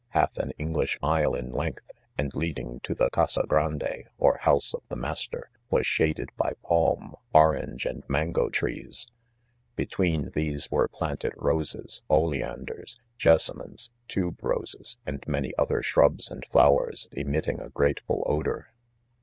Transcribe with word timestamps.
half 0.15 0.35
an 0.37 0.51
English 0.57 0.97
mile 0.99 1.35
in 1.35 1.51
length 1.51 1.87
and 2.17 2.33
leading 2.33 2.79
ioitke 2.79 2.95
''■■ 2.95 3.09
ctixt 3.11 3.37
gtmof!&" 3.45 3.47
xfr 3.47 3.75
it&iwe 3.75 4.39
rf 4.41 4.87
the— 4.89 4.95
fflastarwas 4.95 5.49
36 5.69 5.69
IDOMEN. 5.69 5.83
shaded 5.83 6.29
"by 6.35 6.53
palm, 6.63 7.13
orange, 7.35 7.85
and 7.85 8.03
mango 8.07 8.49
trees.— 8.49 9.05
Between 9.75 10.31
these 10.31 10.71
were 10.71 10.87
planted 10.87 11.33
roses, 11.37 12.01
oleanders? 12.09 12.97
jessamines, 13.19 13.91
tuberoses, 14.09 14.97
and 15.05 15.23
many 15.27 15.53
other 15.59 15.83
shrubs 15.83 16.31
and 16.31 16.47
flowers 16.47 17.07
emitting" 17.11 17.61
a 17.61 17.69
grateful 17.69 18.23
odour. 18.25 18.73